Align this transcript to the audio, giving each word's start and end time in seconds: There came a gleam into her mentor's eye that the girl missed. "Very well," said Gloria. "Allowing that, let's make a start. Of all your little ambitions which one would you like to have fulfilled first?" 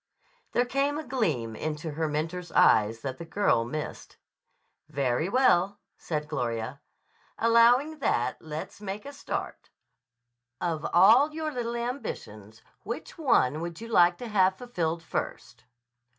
There 0.53 0.65
came 0.65 0.97
a 0.97 1.03
gleam 1.03 1.55
into 1.55 1.91
her 1.91 2.07
mentor's 2.07 2.51
eye 2.53 2.91
that 3.03 3.19
the 3.19 3.23
girl 3.23 3.63
missed. 3.63 4.17
"Very 4.89 5.29
well," 5.29 5.79
said 5.95 6.27
Gloria. 6.27 6.81
"Allowing 7.37 7.99
that, 7.99 8.41
let's 8.41 8.81
make 8.81 9.05
a 9.05 9.13
start. 9.13 9.69
Of 10.59 10.87
all 10.91 11.31
your 11.31 11.51
little 11.51 11.75
ambitions 11.75 12.63
which 12.81 13.19
one 13.19 13.61
would 13.61 13.79
you 13.79 13.89
like 13.89 14.17
to 14.17 14.27
have 14.27 14.57
fulfilled 14.57 15.03
first?" 15.03 15.65